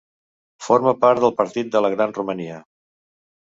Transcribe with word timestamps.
Forma 0.67 0.93
part 1.03 1.21
del 1.25 1.35
Partit 1.43 1.71
de 1.77 1.85
la 1.87 1.95
Gran 1.99 2.19
Romania. 2.19 2.61